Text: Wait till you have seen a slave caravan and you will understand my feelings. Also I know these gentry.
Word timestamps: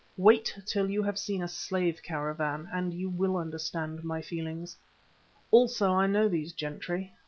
Wait 0.17 0.51
till 0.65 0.89
you 0.89 1.03
have 1.03 1.19
seen 1.19 1.43
a 1.43 1.47
slave 1.47 2.01
caravan 2.01 2.67
and 2.73 2.91
you 2.91 3.07
will 3.07 3.37
understand 3.37 4.03
my 4.03 4.19
feelings. 4.19 4.75
Also 5.51 5.91
I 5.91 6.07
know 6.07 6.27
these 6.27 6.53
gentry. 6.53 7.13